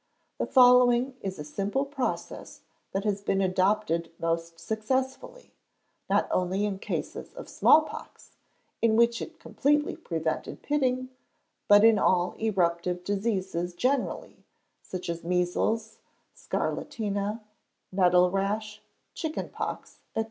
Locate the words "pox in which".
7.83-9.21